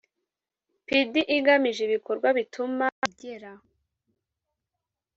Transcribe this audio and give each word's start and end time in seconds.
pdi 0.85 1.21
igamije 1.37 1.81
ibikorwa 1.87 2.27
bituma 2.37 2.85
igera 3.07 3.51